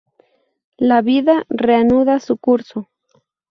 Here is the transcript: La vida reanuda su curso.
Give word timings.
La 0.79 1.03
vida 1.03 1.45
reanuda 1.47 2.19
su 2.19 2.35
curso. 2.37 2.89